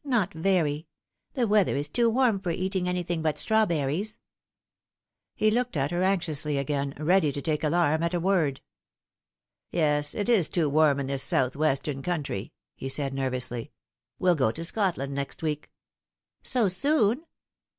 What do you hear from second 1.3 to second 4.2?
The weather is too warm for eating anything but strawberries.